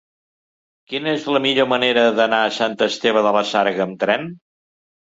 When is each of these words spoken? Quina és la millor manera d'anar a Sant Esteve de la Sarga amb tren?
Quina 0.93 1.13
és 1.17 1.27
la 1.35 1.41
millor 1.47 1.69
manera 1.75 2.07
d'anar 2.21 2.41
a 2.47 2.57
Sant 2.59 2.77
Esteve 2.89 3.25
de 3.29 3.39
la 3.39 3.47
Sarga 3.53 3.89
amb 3.89 4.05
tren? 4.07 4.29